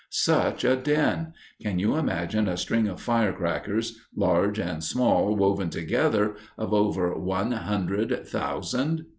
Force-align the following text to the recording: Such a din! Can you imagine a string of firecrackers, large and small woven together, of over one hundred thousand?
Such 0.09 0.63
a 0.63 0.75
din! 0.75 1.33
Can 1.61 1.77
you 1.77 1.95
imagine 1.95 2.47
a 2.47 2.57
string 2.57 2.87
of 2.87 2.99
firecrackers, 2.99 3.99
large 4.15 4.57
and 4.57 4.83
small 4.83 5.35
woven 5.35 5.69
together, 5.69 6.37
of 6.57 6.73
over 6.73 7.15
one 7.15 7.51
hundred 7.51 8.25
thousand? 8.25 9.05